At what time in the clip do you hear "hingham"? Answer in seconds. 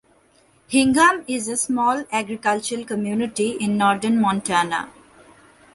0.67-1.23